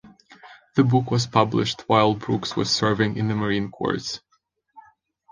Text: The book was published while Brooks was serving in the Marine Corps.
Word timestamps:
The 0.73 0.83
book 0.83 1.11
was 1.11 1.27
published 1.27 1.81
while 1.81 2.15
Brooks 2.15 2.55
was 2.55 2.71
serving 2.71 3.17
in 3.17 3.27
the 3.27 3.35
Marine 3.35 3.69
Corps. 3.69 4.19